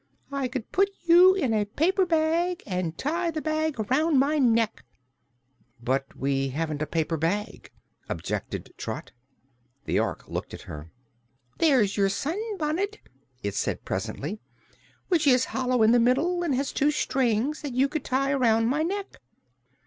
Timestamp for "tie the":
2.97-3.39